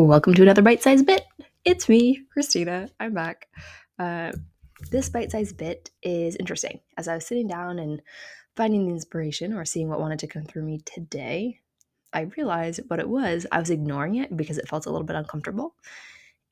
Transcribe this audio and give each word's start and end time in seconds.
welcome 0.00 0.32
to 0.32 0.42
another 0.42 0.62
bite 0.62 0.82
sized 0.82 1.04
bit. 1.04 1.26
It's 1.66 1.86
me, 1.86 2.22
Christina. 2.32 2.88
I'm 2.98 3.12
back. 3.12 3.48
Uh, 3.98 4.32
this 4.90 5.10
bite 5.10 5.30
sized 5.30 5.58
bit 5.58 5.90
is 6.02 6.34
interesting. 6.36 6.80
As 6.96 7.08
I 7.08 7.14
was 7.14 7.26
sitting 7.26 7.46
down 7.46 7.78
and 7.78 8.00
finding 8.56 8.86
the 8.86 8.92
inspiration 8.92 9.52
or 9.52 9.66
seeing 9.66 9.88
what 9.88 10.00
wanted 10.00 10.18
to 10.20 10.26
come 10.26 10.44
through 10.44 10.62
me 10.62 10.80
today, 10.86 11.60
I 12.12 12.22
realized 12.36 12.80
what 12.88 13.00
it 13.00 13.08
was. 13.08 13.46
I 13.52 13.60
was 13.60 13.68
ignoring 13.68 14.14
it 14.14 14.34
because 14.34 14.56
it 14.56 14.66
felt 14.66 14.86
a 14.86 14.90
little 14.90 15.06
bit 15.06 15.16
uncomfortable. 15.16 15.74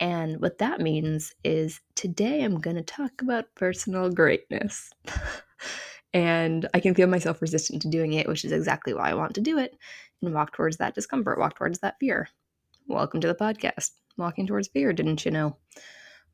And 0.01 0.41
what 0.43 0.59
that 0.59 0.81
means 0.81 1.35
is 1.43 1.81
today 1.95 2.43
I'm 2.43 2.61
going 2.61 2.77
to 2.77 2.83
talk 2.83 3.23
about 3.23 3.55
personal 3.55 4.11
greatness. 4.11 4.91
and 6.13 6.69
I 6.75 6.81
can 6.81 6.95
feel 6.95 7.09
myself 7.09 7.41
resistant 7.41 7.81
to 7.83 7.89
doing 7.89 8.13
it, 8.13 8.29
which 8.29 8.45
is 8.45 8.53
exactly 8.53 8.93
why 8.93 9.11
I 9.11 9.15
want 9.15 9.35
to 9.37 9.41
do 9.41 9.57
it 9.57 9.79
and 10.21 10.35
walk 10.35 10.55
towards 10.55 10.77
that 10.77 10.95
discomfort, 10.95 11.39
walk 11.39 11.57
towards 11.57 11.79
that 11.79 11.97
fear. 11.99 12.29
Welcome 12.91 13.21
to 13.21 13.29
the 13.29 13.37
podcast. 13.37 13.93
Walking 14.17 14.49
towards 14.49 14.67
fear, 14.67 14.93
didn't 14.93 15.25
you 15.25 15.31
know? 15.31 15.57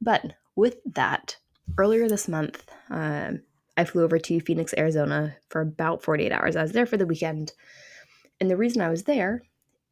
But 0.01 0.33
with 0.55 0.79
that, 0.95 1.37
earlier 1.77 2.09
this 2.09 2.29
month, 2.29 2.65
um, 2.89 3.43
I 3.77 3.85
flew 3.85 4.05
over 4.05 4.19
to 4.19 4.41
Phoenix, 4.41 4.73
Arizona 4.79 5.37
for 5.51 5.61
about 5.61 6.03
48 6.03 6.33
hours. 6.33 6.57
I 6.57 6.63
was 6.63 6.73
there 6.73 6.87
for 6.87 6.97
the 6.97 7.05
weekend. 7.05 7.53
And 8.41 8.51
the 8.51 8.57
reason 8.57 8.81
I 8.81 8.89
was 8.89 9.05
there 9.05 9.43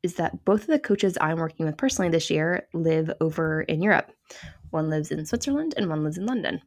is 0.03 0.15
that 0.15 0.47
both 0.47 0.63
of 0.63 0.69
the 0.69 0.79
coaches 0.79 1.19
I'm 1.21 1.37
working 1.37 1.67
with 1.67 1.77
personally 1.77 2.11
this 2.11 2.31
year 2.31 2.67
live 2.73 3.13
over 3.21 3.61
in 3.61 3.83
Europe. 3.83 4.11
One 4.71 4.89
lives 4.89 5.11
in 5.11 5.27
Switzerland 5.27 5.75
and 5.77 5.91
one 5.91 6.03
lives 6.03 6.17
in 6.17 6.25
London. 6.25 6.63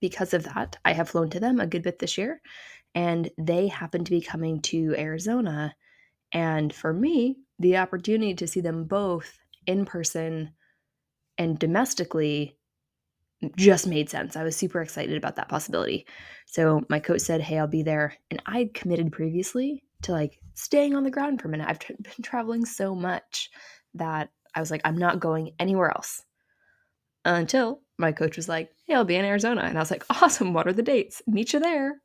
Because 0.00 0.34
of 0.34 0.42
that, 0.52 0.78
I 0.84 0.94
have 0.94 1.10
flown 1.10 1.30
to 1.30 1.38
them 1.38 1.60
a 1.60 1.68
good 1.68 1.84
bit 1.84 2.00
this 2.00 2.18
year, 2.18 2.40
and 2.92 3.30
they 3.38 3.68
happen 3.68 4.04
to 4.04 4.10
be 4.10 4.20
coming 4.20 4.60
to 4.62 4.96
Arizona. 4.98 5.76
And 6.32 6.74
for 6.74 6.92
me, 6.92 7.36
the 7.58 7.76
opportunity 7.76 8.34
to 8.34 8.46
see 8.46 8.60
them 8.60 8.84
both 8.84 9.38
in 9.66 9.84
person 9.84 10.52
and 11.38 11.58
domestically 11.58 12.56
just 13.56 13.86
made 13.86 14.08
sense. 14.08 14.36
I 14.36 14.44
was 14.44 14.56
super 14.56 14.80
excited 14.80 15.16
about 15.16 15.36
that 15.36 15.48
possibility. 15.48 16.06
So 16.46 16.82
my 16.88 16.98
coach 17.00 17.20
said, 17.20 17.40
"Hey, 17.40 17.58
I'll 17.58 17.66
be 17.66 17.82
there." 17.82 18.16
And 18.30 18.42
I 18.46 18.70
committed 18.74 19.12
previously 19.12 19.84
to 20.02 20.12
like 20.12 20.38
staying 20.54 20.94
on 20.94 21.04
the 21.04 21.10
ground 21.10 21.40
for 21.40 21.48
a 21.48 21.50
minute. 21.50 21.68
I've 21.68 21.78
t- 21.78 21.94
been 22.00 22.22
traveling 22.22 22.64
so 22.64 22.94
much 22.94 23.50
that 23.94 24.30
I 24.54 24.60
was 24.60 24.70
like, 24.70 24.82
I'm 24.84 24.96
not 24.96 25.20
going 25.20 25.52
anywhere 25.58 25.90
else. 25.90 26.22
Until 27.24 27.80
my 27.98 28.12
coach 28.12 28.36
was 28.36 28.48
like, 28.48 28.70
Hey, 28.86 28.94
I'll 28.94 29.04
be 29.04 29.16
in 29.16 29.24
Arizona. 29.24 29.62
And 29.62 29.76
I 29.76 29.80
was 29.80 29.90
like, 29.90 30.04
Awesome. 30.22 30.52
What 30.52 30.68
are 30.68 30.72
the 30.72 30.82
dates? 30.82 31.22
Meet 31.26 31.54
you 31.54 31.60
there. 31.60 32.00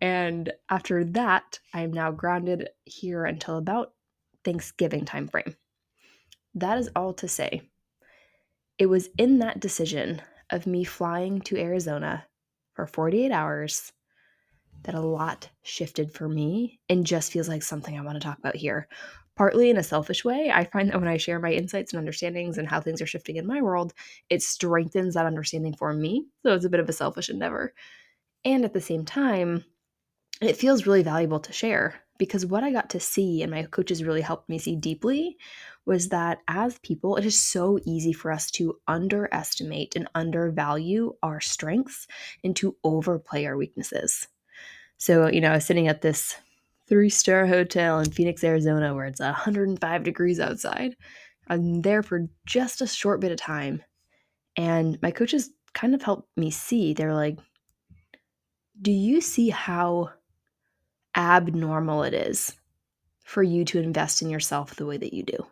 And 0.00 0.52
after 0.70 1.04
that, 1.04 1.58
I 1.74 1.82
am 1.82 1.92
now 1.92 2.12
grounded 2.12 2.68
here 2.84 3.24
until 3.24 3.58
about 3.58 3.92
Thanksgiving 4.48 5.04
timeframe. 5.04 5.54
That 6.54 6.78
is 6.78 6.88
all 6.96 7.12
to 7.12 7.28
say. 7.28 7.68
It 8.78 8.86
was 8.86 9.10
in 9.18 9.40
that 9.40 9.60
decision 9.60 10.22
of 10.48 10.66
me 10.66 10.84
flying 10.84 11.42
to 11.42 11.58
Arizona 11.58 12.24
for 12.72 12.86
48 12.86 13.30
hours 13.30 13.92
that 14.84 14.94
a 14.94 15.00
lot 15.00 15.50
shifted 15.64 16.10
for 16.10 16.30
me 16.30 16.80
and 16.88 17.04
just 17.04 17.30
feels 17.30 17.46
like 17.46 17.62
something 17.62 17.98
I 17.98 18.02
want 18.02 18.14
to 18.14 18.26
talk 18.26 18.38
about 18.38 18.56
here. 18.56 18.88
Partly 19.36 19.68
in 19.68 19.76
a 19.76 19.82
selfish 19.82 20.24
way, 20.24 20.50
I 20.50 20.64
find 20.64 20.88
that 20.88 20.98
when 20.98 21.08
I 21.08 21.18
share 21.18 21.38
my 21.38 21.52
insights 21.52 21.92
and 21.92 21.98
understandings 21.98 22.56
and 22.56 22.66
how 22.66 22.80
things 22.80 23.02
are 23.02 23.06
shifting 23.06 23.36
in 23.36 23.46
my 23.46 23.60
world, 23.60 23.92
it 24.30 24.42
strengthens 24.42 25.12
that 25.12 25.26
understanding 25.26 25.74
for 25.74 25.92
me. 25.92 26.24
So 26.42 26.54
it's 26.54 26.64
a 26.64 26.70
bit 26.70 26.80
of 26.80 26.88
a 26.88 26.94
selfish 26.94 27.28
endeavor. 27.28 27.74
And 28.46 28.64
at 28.64 28.72
the 28.72 28.80
same 28.80 29.04
time, 29.04 29.66
it 30.40 30.56
feels 30.56 30.86
really 30.86 31.02
valuable 31.02 31.40
to 31.40 31.52
share 31.52 32.00
because 32.18 32.44
what 32.44 32.64
I 32.64 32.72
got 32.72 32.90
to 32.90 33.00
see 33.00 33.42
and 33.42 33.50
my 33.50 33.62
coaches 33.64 34.04
really 34.04 34.20
helped 34.20 34.48
me 34.48 34.58
see 34.58 34.76
deeply 34.76 35.36
was 35.86 36.08
that 36.08 36.38
as 36.48 36.78
people, 36.80 37.16
it 37.16 37.24
is 37.24 37.40
so 37.40 37.78
easy 37.84 38.12
for 38.12 38.30
us 38.30 38.50
to 38.52 38.78
underestimate 38.86 39.96
and 39.96 40.08
undervalue 40.14 41.14
our 41.22 41.40
strengths 41.40 42.06
and 42.44 42.54
to 42.56 42.76
overplay 42.84 43.46
our 43.46 43.56
weaknesses. 43.56 44.28
So, 44.98 45.28
you 45.28 45.40
know, 45.40 45.50
I 45.50 45.54
was 45.54 45.64
sitting 45.64 45.88
at 45.88 46.02
this 46.02 46.36
three 46.88 47.08
star 47.08 47.46
hotel 47.46 48.00
in 48.00 48.10
Phoenix, 48.10 48.42
Arizona, 48.44 48.94
where 48.94 49.06
it's 49.06 49.20
105 49.20 50.02
degrees 50.02 50.40
outside. 50.40 50.96
I'm 51.48 51.82
there 51.82 52.02
for 52.02 52.28
just 52.46 52.80
a 52.82 52.86
short 52.86 53.20
bit 53.20 53.32
of 53.32 53.38
time. 53.38 53.82
And 54.56 54.98
my 55.00 55.12
coaches 55.12 55.50
kind 55.72 55.94
of 55.94 56.02
helped 56.02 56.28
me 56.36 56.50
see. 56.50 56.92
They're 56.92 57.14
like, 57.14 57.38
Do 58.82 58.90
you 58.90 59.20
see 59.20 59.48
how 59.50 60.10
abnormal 61.18 62.04
it 62.04 62.14
is 62.14 62.54
for 63.24 63.42
you 63.42 63.64
to 63.66 63.80
invest 63.80 64.22
in 64.22 64.30
yourself 64.30 64.76
the 64.76 64.86
way 64.86 64.96
that 64.96 65.12
you 65.12 65.24
do? 65.24 65.46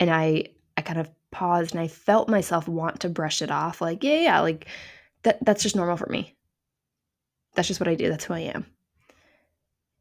And 0.00 0.10
I 0.10 0.46
I 0.76 0.82
kind 0.82 0.98
of 0.98 1.08
paused 1.30 1.72
and 1.72 1.80
I 1.80 1.88
felt 1.88 2.28
myself 2.28 2.66
want 2.66 3.00
to 3.00 3.08
brush 3.08 3.42
it 3.42 3.50
off 3.50 3.80
like, 3.80 4.02
yeah, 4.02 4.20
yeah, 4.20 4.40
like 4.40 4.66
that 5.22 5.44
that's 5.44 5.62
just 5.62 5.76
normal 5.76 5.96
for 5.96 6.08
me. 6.08 6.34
That's 7.54 7.68
just 7.68 7.80
what 7.80 7.88
I 7.88 7.94
do. 7.94 8.08
That's 8.08 8.24
who 8.24 8.34
I 8.34 8.40
am. 8.40 8.66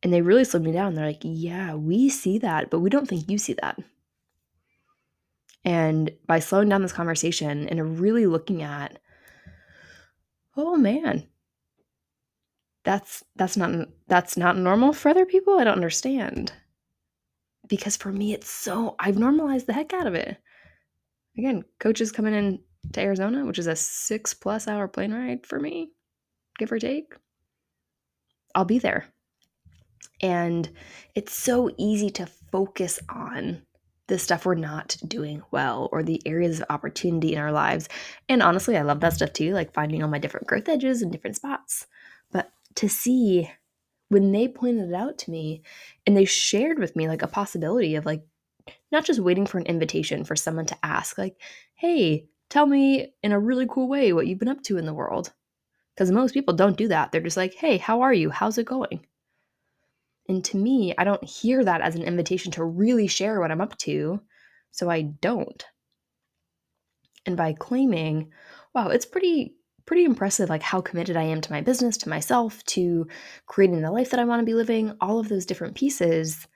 And 0.04 0.14
they 0.14 0.22
really 0.22 0.44
slowed 0.44 0.64
me 0.64 0.72
down. 0.72 0.94
They're 0.94 1.06
like, 1.06 1.22
yeah, 1.24 1.74
we 1.74 2.10
see 2.10 2.38
that, 2.40 2.70
but 2.70 2.80
we 2.80 2.90
don't 2.90 3.08
think 3.08 3.30
you 3.30 3.38
see 3.38 3.54
that. 3.62 3.80
And 5.64 6.12
by 6.28 6.40
slowing 6.40 6.70
down 6.70 6.84
this 6.84 6.94
conversation 6.94 7.68
and 7.68 8.00
really 8.00 8.28
looking 8.28 8.62
at, 8.62 9.00
oh 10.56 10.78
man, 10.78 11.26
that's 12.86 13.24
that's 13.36 13.58
not 13.58 13.88
that's 14.08 14.38
not 14.38 14.58
normal 14.58 14.94
for 14.94 15.10
other 15.10 15.26
people. 15.26 15.60
I 15.60 15.66
don't 15.66 15.74
understand. 15.74 16.54
Because 17.68 17.98
for 17.98 18.12
me, 18.12 18.34
it's 18.34 18.50
so 18.50 18.96
I've 19.00 19.18
normalized 19.18 19.68
the 19.68 19.74
heck 19.74 19.92
out 19.92 20.08
of 20.08 20.14
it. 20.14 20.38
Again, 21.38 21.66
coaches 21.80 22.12
coming 22.12 22.34
in 22.34 22.60
to 22.94 23.02
Arizona, 23.02 23.46
which 23.46 23.60
is 23.60 23.68
a 23.68 23.76
six 23.76 24.34
plus 24.34 24.68
hour 24.68 24.88
plane 24.88 25.14
ride 25.14 25.46
for 25.46 25.60
me, 25.60 25.90
give 26.60 26.72
or 26.72 26.80
take. 26.80 27.14
I'll 28.54 28.66
be 28.66 28.80
there. 28.80 29.06
And 30.22 30.70
it's 31.16 31.34
so 31.34 31.72
easy 31.78 32.10
to 32.12 32.26
focus 32.26 33.00
on 33.10 33.64
the 34.08 34.20
stuff 34.20 34.46
we're 34.46 34.56
not 34.56 34.96
doing 35.08 35.42
well 35.52 35.90
or 35.92 36.04
the 36.04 36.22
areas 36.26 36.60
of 36.60 36.68
opportunity 36.70 37.34
in 37.34 37.40
our 37.40 37.52
lives. 37.52 37.90
And 38.30 38.44
honestly, 38.44 38.78
I 38.78 38.84
love 38.84 39.00
that 39.00 39.14
stuff 39.14 39.34
too, 39.34 39.54
like 39.54 39.74
finding 39.74 40.04
all 40.04 40.10
my 40.10 40.20
different 40.20 40.48
growth 40.48 40.70
edges 40.70 41.02
and 41.02 41.12
different 41.12 41.36
spots. 41.36 41.88
But 42.32 42.52
to 42.76 42.90
see 42.90 43.50
when 44.10 44.32
they 44.32 44.48
pointed 44.48 44.90
it 44.90 44.96
out 44.96 45.18
to 45.18 45.32
me 45.32 45.64
and 46.06 46.16
they 46.16 46.26
shared 46.26 46.80
with 46.80 46.96
me 46.96 47.08
like 47.08 47.22
a 47.22 47.28
possibility 47.28 47.96
of 47.96 48.06
like 48.06 48.24
not 48.92 49.06
just 49.06 49.20
waiting 49.20 49.46
for 49.46 49.58
an 49.58 49.66
invitation 49.66 50.24
for 50.24 50.36
someone 50.36 50.66
to 50.66 50.78
ask, 50.84 51.18
like, 51.18 51.40
hey, 51.76 52.28
tell 52.50 52.66
me 52.66 53.14
in 53.24 53.32
a 53.32 53.40
really 53.40 53.68
cool 53.70 53.88
way 53.88 54.14
what 54.14 54.28
you've 54.28 54.40
been 54.40 54.48
up 54.48 54.62
to 54.64 54.78
in 54.78 54.86
the 54.86 54.94
world. 54.94 55.34
Because 55.94 56.12
most 56.12 56.34
people 56.34 56.54
don't 56.54 56.78
do 56.78 56.88
that. 56.90 57.12
They're 57.12 57.22
just 57.22 57.38
like, 57.38 57.54
hey, 57.54 57.78
how 57.78 58.02
are 58.02 58.14
you? 58.14 58.30
How's 58.30 58.58
it 58.58 58.66
going? 58.66 59.06
And 60.28 60.44
to 60.46 60.58
me, 60.58 60.94
I 60.98 61.04
don't 61.04 61.24
hear 61.24 61.64
that 61.64 61.82
as 61.82 61.96
an 61.96 62.02
invitation 62.04 62.52
to 62.54 62.64
really 62.64 63.08
share 63.08 63.40
what 63.40 63.52
I'm 63.52 63.62
up 63.62 63.78
to. 63.80 64.20
So 64.72 64.90
I 64.90 65.04
don't. 65.04 65.64
And 67.26 67.38
by 67.38 67.54
claiming, 67.54 68.32
wow, 68.74 68.90
it's 68.90 69.06
pretty 69.06 69.56
pretty 69.86 70.04
impressive 70.04 70.50
like 70.50 70.64
how 70.64 70.82
committed 70.82 71.16
I 71.18 71.24
am 71.24 71.42
to 71.42 71.52
my 71.52 71.62
business, 71.62 71.98
to 71.98 72.10
myself, 72.10 72.64
to 72.66 73.08
creating 73.46 73.82
the 73.82 73.92
life 73.92 74.10
that 74.12 74.20
I 74.20 74.26
want 74.26 74.42
to 74.42 74.46
be 74.46 74.54
living, 74.54 74.96
all 75.02 75.20
of 75.20 75.30
those 75.30 75.46
different 75.46 75.76
pieces. 75.76 76.48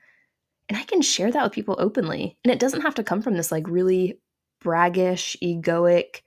And 0.67 0.77
I 0.77 0.83
can 0.83 1.01
share 1.01 1.31
that 1.31 1.43
with 1.43 1.53
people 1.53 1.75
openly. 1.79 2.37
And 2.43 2.51
it 2.51 2.59
doesn't 2.59 2.81
have 2.81 2.95
to 2.95 3.03
come 3.03 3.21
from 3.21 3.35
this 3.35 3.51
like 3.51 3.67
really 3.67 4.19
braggish, 4.61 5.35
egoic, 5.43 6.21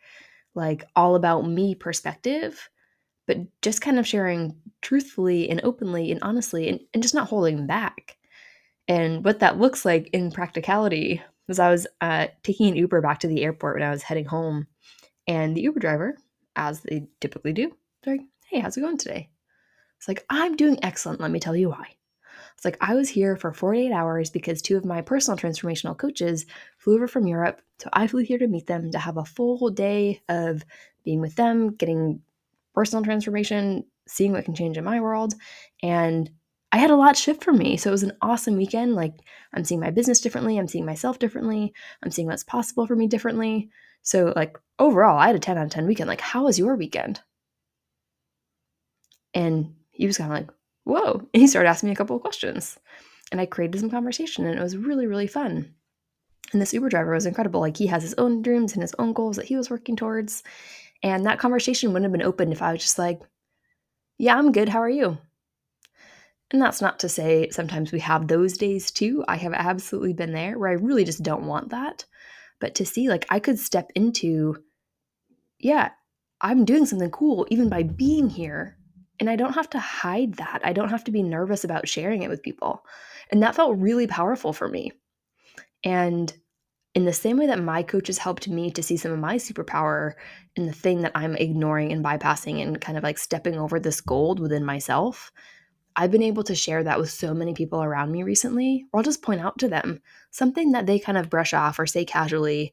like 0.54 0.84
all 0.96 1.14
about 1.14 1.48
me 1.48 1.74
perspective 1.74 2.68
but 3.26 3.38
just 3.62 3.80
kind 3.80 3.98
of 3.98 4.06
sharing 4.06 4.56
truthfully 4.80 5.48
and 5.48 5.60
openly 5.64 6.10
and 6.10 6.20
honestly 6.22 6.68
and, 6.68 6.80
and 6.92 7.02
just 7.02 7.14
not 7.14 7.28
holding 7.28 7.66
back. 7.66 8.16
And 8.88 9.24
what 9.24 9.40
that 9.40 9.58
looks 9.58 9.84
like 9.84 10.08
in 10.12 10.32
practicality 10.32 11.22
was 11.48 11.58
I 11.58 11.70
was 11.70 11.86
uh, 12.00 12.28
taking 12.42 12.68
an 12.68 12.76
Uber 12.76 13.00
back 13.00 13.20
to 13.20 13.28
the 13.28 13.42
airport 13.42 13.76
when 13.76 13.82
I 13.82 13.90
was 13.90 14.02
heading 14.02 14.24
home, 14.24 14.66
and 15.26 15.56
the 15.56 15.62
Uber 15.62 15.80
driver, 15.80 16.16
as 16.56 16.80
they 16.80 17.08
typically 17.20 17.52
do, 17.52 17.72
they're 18.02 18.16
like, 18.16 18.26
"Hey, 18.48 18.60
how's 18.60 18.76
it 18.76 18.82
going 18.82 18.98
today?" 18.98 19.30
It's 19.98 20.08
like, 20.08 20.24
"I'm 20.30 20.56
doing 20.56 20.78
excellent. 20.82 21.20
Let 21.20 21.30
me 21.30 21.40
tell 21.40 21.56
you 21.56 21.70
why." 21.70 21.96
It's 22.54 22.64
like 22.64 22.76
I 22.80 22.94
was 22.94 23.08
here 23.08 23.36
for 23.36 23.52
48 23.52 23.92
hours 23.92 24.30
because 24.30 24.62
two 24.62 24.76
of 24.76 24.84
my 24.84 25.02
personal 25.02 25.38
transformational 25.38 25.96
coaches 25.96 26.46
flew 26.78 26.94
over 26.94 27.08
from 27.08 27.26
Europe, 27.26 27.62
so 27.78 27.88
I 27.92 28.06
flew 28.06 28.22
here 28.22 28.38
to 28.38 28.46
meet 28.46 28.66
them 28.66 28.90
to 28.92 28.98
have 28.98 29.16
a 29.16 29.24
full 29.24 29.70
day 29.70 30.22
of 30.28 30.64
being 31.04 31.20
with 31.20 31.34
them, 31.36 31.74
getting 31.74 32.22
personal 32.74 33.04
transformation, 33.04 33.84
seeing 34.06 34.32
what 34.32 34.44
can 34.44 34.54
change 34.54 34.76
in 34.76 34.84
my 34.84 35.00
world. 35.00 35.34
And 35.82 36.30
I 36.72 36.78
had 36.78 36.90
a 36.90 36.96
lot 36.96 37.16
shift 37.16 37.44
for 37.44 37.52
me. 37.52 37.76
So 37.76 37.90
it 37.90 37.92
was 37.92 38.02
an 38.02 38.16
awesome 38.22 38.56
weekend. 38.56 38.94
Like, 38.94 39.12
I'm 39.52 39.64
seeing 39.64 39.80
my 39.80 39.90
business 39.90 40.20
differently. 40.20 40.58
I'm 40.58 40.68
seeing 40.68 40.86
myself 40.86 41.18
differently. 41.18 41.74
I'm 42.02 42.10
seeing 42.10 42.26
what's 42.26 42.44
possible 42.44 42.86
for 42.86 42.96
me 42.96 43.06
differently. 43.08 43.68
So, 44.02 44.32
like, 44.34 44.56
overall, 44.82 45.18
I 45.18 45.26
had 45.28 45.36
a 45.36 45.40
10 45.40 45.58
out 45.58 45.64
of 45.64 45.70
10 45.70 45.86
weekend. 45.86 46.08
Like, 46.08 46.20
how 46.20 46.44
was 46.44 46.58
your 46.58 46.76
weekend? 46.76 47.20
And 49.34 49.74
he 49.90 50.06
was 50.06 50.18
kind 50.18 50.30
of 50.30 50.38
like, 50.38 50.50
whoa. 50.84 51.26
And 51.32 51.40
he 51.40 51.46
started 51.46 51.68
asking 51.68 51.88
me 51.88 51.92
a 51.92 51.96
couple 51.96 52.16
of 52.16 52.22
questions. 52.22 52.78
And 53.30 53.40
I 53.40 53.46
created 53.46 53.80
some 53.80 53.90
conversation, 53.90 54.46
and 54.46 54.58
it 54.58 54.62
was 54.62 54.76
really, 54.76 55.06
really 55.06 55.26
fun. 55.26 55.74
And 56.52 56.60
this 56.60 56.74
Uber 56.74 56.90
driver 56.90 57.14
was 57.14 57.24
incredible. 57.24 57.60
Like 57.60 57.78
he 57.78 57.86
has 57.86 58.02
his 58.02 58.14
own 58.18 58.42
dreams 58.42 58.74
and 58.74 58.82
his 58.82 58.94
own 58.98 59.14
goals 59.14 59.36
that 59.36 59.46
he 59.46 59.56
was 59.56 59.70
working 59.70 59.96
towards. 59.96 60.42
And 61.02 61.24
that 61.24 61.38
conversation 61.38 61.92
wouldn't 61.92 62.04
have 62.04 62.12
been 62.12 62.26
open 62.26 62.52
if 62.52 62.60
I 62.60 62.72
was 62.72 62.82
just 62.82 62.98
like, 62.98 63.20
yeah, 64.18 64.36
I'm 64.36 64.52
good. 64.52 64.68
How 64.68 64.80
are 64.80 64.90
you? 64.90 65.16
And 66.50 66.60
that's 66.60 66.82
not 66.82 66.98
to 67.00 67.08
say 67.08 67.48
sometimes 67.50 67.90
we 67.90 68.00
have 68.00 68.28
those 68.28 68.58
days 68.58 68.90
too. 68.90 69.24
I 69.26 69.36
have 69.36 69.54
absolutely 69.54 70.12
been 70.12 70.32
there 70.32 70.58
where 70.58 70.68
I 70.68 70.74
really 70.74 71.04
just 71.04 71.22
don't 71.22 71.46
want 71.46 71.70
that. 71.70 72.04
But 72.60 72.74
to 72.76 72.86
see, 72.86 73.08
like, 73.08 73.26
I 73.30 73.40
could 73.40 73.58
step 73.58 73.90
into, 73.94 74.62
yeah, 75.62 75.90
I'm 76.40 76.64
doing 76.64 76.84
something 76.84 77.10
cool 77.10 77.46
even 77.50 77.68
by 77.68 77.84
being 77.84 78.28
here. 78.28 78.76
And 79.20 79.30
I 79.30 79.36
don't 79.36 79.54
have 79.54 79.70
to 79.70 79.78
hide 79.78 80.34
that. 80.34 80.60
I 80.64 80.72
don't 80.72 80.88
have 80.88 81.04
to 81.04 81.12
be 81.12 81.22
nervous 81.22 81.62
about 81.62 81.88
sharing 81.88 82.22
it 82.22 82.28
with 82.28 82.42
people. 82.42 82.84
And 83.30 83.42
that 83.42 83.54
felt 83.54 83.78
really 83.78 84.08
powerful 84.08 84.52
for 84.52 84.68
me. 84.68 84.92
And 85.84 86.32
in 86.94 87.04
the 87.04 87.12
same 87.12 87.38
way 87.38 87.46
that 87.46 87.62
my 87.62 87.82
coaches 87.82 88.18
helped 88.18 88.48
me 88.48 88.70
to 88.72 88.82
see 88.82 88.96
some 88.96 89.12
of 89.12 89.18
my 89.18 89.36
superpower 89.36 90.12
in 90.56 90.66
the 90.66 90.72
thing 90.72 91.02
that 91.02 91.12
I'm 91.14 91.36
ignoring 91.36 91.92
and 91.92 92.04
bypassing 92.04 92.60
and 92.60 92.80
kind 92.80 92.98
of 92.98 93.04
like 93.04 93.16
stepping 93.16 93.56
over 93.56 93.78
this 93.78 94.00
gold 94.00 94.40
within 94.40 94.64
myself, 94.64 95.32
I've 95.94 96.10
been 96.10 96.22
able 96.22 96.44
to 96.44 96.54
share 96.54 96.82
that 96.82 96.98
with 96.98 97.10
so 97.10 97.32
many 97.32 97.54
people 97.54 97.82
around 97.82 98.12
me 98.12 98.22
recently, 98.22 98.86
or 98.92 98.98
I'll 98.98 99.04
just 99.04 99.22
point 99.22 99.40
out 99.40 99.58
to 99.58 99.68
them 99.68 100.00
something 100.30 100.72
that 100.72 100.86
they 100.86 100.98
kind 100.98 101.16
of 101.16 101.30
brush 101.30 101.54
off 101.54 101.78
or 101.78 101.86
say 101.86 102.04
casually. 102.04 102.72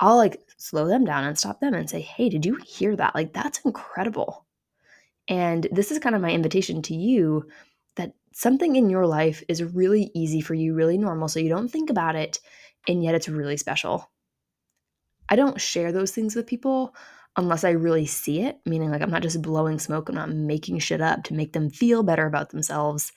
I'll 0.00 0.16
like 0.16 0.40
slow 0.56 0.86
them 0.88 1.04
down 1.04 1.24
and 1.24 1.38
stop 1.38 1.60
them 1.60 1.74
and 1.74 1.88
say, 1.88 2.00
Hey, 2.00 2.28
did 2.28 2.44
you 2.44 2.56
hear 2.56 2.96
that? 2.96 3.14
Like, 3.14 3.32
that's 3.32 3.60
incredible. 3.60 4.46
And 5.28 5.68
this 5.70 5.90
is 5.92 5.98
kind 5.98 6.16
of 6.16 6.22
my 6.22 6.30
invitation 6.30 6.82
to 6.82 6.94
you 6.94 7.46
that 7.96 8.14
something 8.32 8.76
in 8.76 8.90
your 8.90 9.06
life 9.06 9.44
is 9.48 9.62
really 9.62 10.10
easy 10.14 10.40
for 10.40 10.54
you, 10.54 10.74
really 10.74 10.98
normal. 10.98 11.28
So 11.28 11.38
you 11.38 11.50
don't 11.50 11.68
think 11.68 11.90
about 11.90 12.16
it, 12.16 12.40
and 12.88 13.04
yet 13.04 13.14
it's 13.14 13.28
really 13.28 13.56
special. 13.56 14.10
I 15.28 15.36
don't 15.36 15.60
share 15.60 15.92
those 15.92 16.10
things 16.10 16.34
with 16.34 16.46
people 16.46 16.94
unless 17.36 17.62
I 17.62 17.70
really 17.70 18.06
see 18.06 18.42
it, 18.42 18.58
meaning 18.66 18.90
like 18.90 19.02
I'm 19.02 19.10
not 19.10 19.22
just 19.22 19.40
blowing 19.40 19.78
smoke, 19.78 20.08
I'm 20.08 20.16
not 20.16 20.30
making 20.30 20.80
shit 20.80 21.00
up 21.00 21.22
to 21.24 21.34
make 21.34 21.52
them 21.52 21.70
feel 21.70 22.02
better 22.02 22.26
about 22.26 22.50
themselves, 22.50 23.12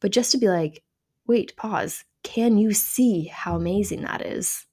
but 0.00 0.12
just 0.12 0.32
to 0.32 0.38
be 0.38 0.48
like, 0.48 0.82
wait, 1.26 1.56
pause. 1.56 2.04
Can 2.22 2.58
you 2.58 2.72
see 2.74 3.24
how 3.24 3.56
amazing 3.56 4.02
that 4.02 4.26
is? 4.26 4.65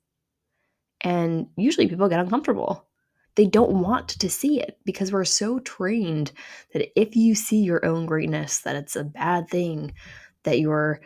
And 1.03 1.47
usually 1.57 1.87
people 1.87 2.09
get 2.09 2.19
uncomfortable. 2.19 2.87
They 3.35 3.45
don't 3.45 3.81
want 3.81 4.09
to 4.09 4.29
see 4.29 4.59
it 4.59 4.77
because 4.85 5.11
we're 5.11 5.25
so 5.25 5.59
trained 5.59 6.31
that 6.73 6.99
if 6.99 7.15
you 7.15 7.35
see 7.35 7.61
your 7.61 7.85
own 7.85 8.05
greatness, 8.05 8.59
that 8.59 8.75
it's 8.75 8.95
a 8.95 9.03
bad 9.03 9.49
thing, 9.49 9.93
that 10.43 10.59
you're, 10.59 11.01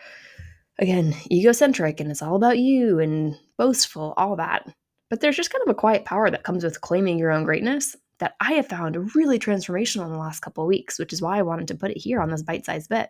again, 0.78 1.16
egocentric 1.32 2.00
and 2.00 2.12
it's 2.12 2.22
all 2.22 2.36
about 2.36 2.60
you 2.60 3.00
and 3.00 3.38
boastful, 3.58 4.14
all 4.18 4.36
that. 4.36 4.68
But 5.10 5.22
there's 5.22 5.38
just 5.38 5.52
kind 5.52 5.64
of 5.64 5.70
a 5.70 5.80
quiet 5.80 6.04
power 6.04 6.30
that 6.30 6.44
comes 6.44 6.64
with 6.64 6.82
claiming 6.82 7.18
your 7.18 7.32
own 7.32 7.46
greatness 7.46 7.96
that 8.20 8.36
I 8.42 8.54
have 8.54 8.68
found 8.68 9.16
really 9.16 9.40
transformational 9.40 10.06
in 10.06 10.12
the 10.12 10.18
last 10.18 10.42
couple 10.42 10.64
of 10.64 10.68
weeks, 10.68 11.00
which 11.00 11.14
is 11.14 11.22
why 11.22 11.38
I 11.38 11.44
wanted 11.44 11.68
to 11.70 11.76
put 11.76 11.92
it 11.92 11.98
here 11.98 12.20
on 12.20 12.30
this 12.30 12.44
bite 12.44 12.66
sized 12.66 12.90
bit. 12.90 13.10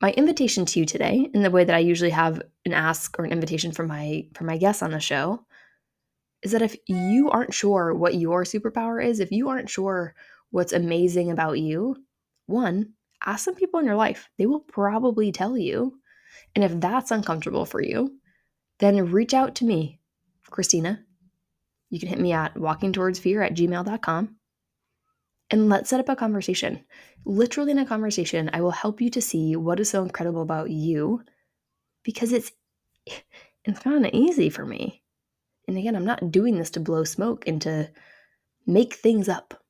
My 0.00 0.12
invitation 0.12 0.64
to 0.64 0.80
you 0.80 0.86
today, 0.86 1.28
in 1.34 1.42
the 1.42 1.50
way 1.50 1.64
that 1.64 1.76
I 1.76 1.80
usually 1.80 2.10
have 2.10 2.40
an 2.64 2.72
ask 2.72 3.18
or 3.18 3.24
an 3.24 3.32
invitation 3.32 3.70
from 3.70 3.88
my 3.88 4.26
from 4.34 4.46
my 4.46 4.56
guests 4.56 4.82
on 4.82 4.92
the 4.92 5.00
show, 5.00 5.44
is 6.42 6.52
that 6.52 6.62
if 6.62 6.74
you 6.86 7.30
aren't 7.30 7.52
sure 7.52 7.94
what 7.94 8.14
your 8.14 8.44
superpower 8.44 9.04
is, 9.04 9.20
if 9.20 9.30
you 9.30 9.50
aren't 9.50 9.68
sure 9.68 10.14
what's 10.50 10.72
amazing 10.72 11.30
about 11.30 11.58
you, 11.58 11.96
one, 12.46 12.94
ask 13.24 13.44
some 13.44 13.54
people 13.54 13.78
in 13.78 13.86
your 13.86 13.96
life. 13.96 14.30
They 14.38 14.46
will 14.46 14.60
probably 14.60 15.32
tell 15.32 15.56
you. 15.56 15.98
And 16.54 16.64
if 16.64 16.80
that's 16.80 17.10
uncomfortable 17.10 17.66
for 17.66 17.82
you, 17.82 18.18
then 18.78 19.12
reach 19.12 19.34
out 19.34 19.54
to 19.56 19.66
me 19.66 20.00
Christina. 20.50 21.04
You 21.90 22.00
can 22.00 22.08
hit 22.08 22.20
me 22.20 22.32
at 22.32 22.54
walkingtowardsfear 22.54 23.44
at 23.44 23.54
gmail.com 23.54 24.36
and 25.50 25.68
let's 25.68 25.90
set 25.90 26.00
up 26.00 26.08
a 26.08 26.16
conversation. 26.16 26.84
Literally, 27.24 27.72
in 27.72 27.78
a 27.78 27.86
conversation, 27.86 28.50
I 28.52 28.60
will 28.60 28.70
help 28.70 29.00
you 29.00 29.10
to 29.10 29.20
see 29.20 29.56
what 29.56 29.80
is 29.80 29.90
so 29.90 30.02
incredible 30.02 30.42
about 30.42 30.70
you 30.70 31.22
because 32.04 32.32
it's 32.32 32.52
it's 33.64 33.80
kind 33.80 34.06
of 34.06 34.12
easy 34.14 34.48
for 34.50 34.64
me. 34.64 35.02
And 35.68 35.76
again, 35.76 35.94
I'm 35.94 36.04
not 36.04 36.30
doing 36.30 36.56
this 36.56 36.70
to 36.70 36.80
blow 36.80 37.04
smoke 37.04 37.46
and 37.46 37.60
to 37.62 37.90
make 38.66 38.94
things 38.94 39.28
up, 39.28 39.62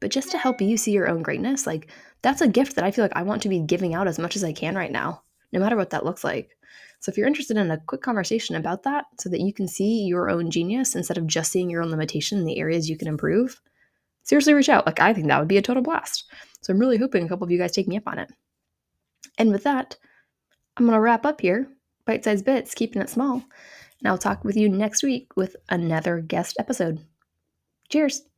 but 0.00 0.10
just 0.10 0.30
to 0.32 0.38
help 0.38 0.60
you 0.60 0.76
see 0.76 0.92
your 0.92 1.08
own 1.08 1.22
greatness. 1.22 1.66
Like, 1.66 1.90
that's 2.22 2.40
a 2.40 2.48
gift 2.48 2.76
that 2.76 2.84
I 2.84 2.90
feel 2.90 3.04
like 3.04 3.16
I 3.16 3.22
want 3.22 3.42
to 3.42 3.48
be 3.48 3.60
giving 3.60 3.94
out 3.94 4.08
as 4.08 4.18
much 4.18 4.36
as 4.36 4.44
I 4.44 4.52
can 4.52 4.74
right 4.74 4.92
now, 4.92 5.22
no 5.52 5.60
matter 5.60 5.76
what 5.76 5.90
that 5.90 6.04
looks 6.04 6.24
like. 6.24 6.50
So 7.00 7.10
if 7.10 7.16
you're 7.16 7.26
interested 7.26 7.56
in 7.56 7.70
a 7.70 7.80
quick 7.86 8.02
conversation 8.02 8.56
about 8.56 8.82
that 8.82 9.06
so 9.18 9.30
that 9.30 9.40
you 9.40 9.52
can 9.54 9.66
see 9.66 10.04
your 10.04 10.28
own 10.28 10.50
genius 10.50 10.94
instead 10.94 11.16
of 11.16 11.26
just 11.26 11.50
seeing 11.50 11.70
your 11.70 11.82
own 11.82 11.90
limitation 11.90 12.38
in 12.38 12.44
the 12.44 12.58
areas 12.58 12.90
you 12.90 12.98
can 12.98 13.08
improve, 13.08 13.60
seriously 14.30 14.54
reach 14.54 14.68
out. 14.68 14.86
Like 14.86 15.00
I 15.00 15.12
think 15.12 15.26
that 15.26 15.40
would 15.40 15.48
be 15.48 15.58
a 15.58 15.62
total 15.62 15.82
blast. 15.82 16.24
So 16.62 16.72
I'm 16.72 16.78
really 16.78 16.98
hoping 16.98 17.24
a 17.24 17.28
couple 17.28 17.44
of 17.44 17.50
you 17.50 17.58
guys 17.58 17.72
take 17.72 17.88
me 17.88 17.96
up 17.96 18.06
on 18.06 18.20
it. 18.20 18.30
And 19.38 19.50
with 19.50 19.64
that, 19.64 19.96
I'm 20.76 20.86
going 20.86 20.94
to 20.94 21.00
wrap 21.00 21.26
up 21.26 21.40
here. 21.40 21.68
Bite 22.06 22.22
sized 22.24 22.44
bits, 22.44 22.72
keeping 22.72 23.02
it 23.02 23.10
small. 23.10 23.34
And 23.34 24.06
I'll 24.08 24.18
talk 24.18 24.44
with 24.44 24.56
you 24.56 24.68
next 24.68 25.02
week 25.02 25.36
with 25.36 25.56
another 25.68 26.20
guest 26.20 26.56
episode. 26.60 27.04
Cheers. 27.88 28.29